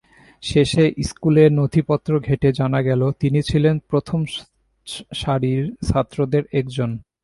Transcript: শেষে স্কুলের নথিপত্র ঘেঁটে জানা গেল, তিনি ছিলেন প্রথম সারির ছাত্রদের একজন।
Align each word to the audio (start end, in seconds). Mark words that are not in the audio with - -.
শেষে 0.43 0.83
স্কুলের 1.03 1.49
নথিপত্র 1.51 2.11
ঘেঁটে 2.19 2.49
জানা 2.53 2.79
গেল, 2.81 3.01
তিনি 3.19 3.39
ছিলেন 3.41 3.75
প্রথম 3.89 4.19
সারির 5.13 5.63
ছাত্রদের 5.87 6.43
একজন। 6.51 6.89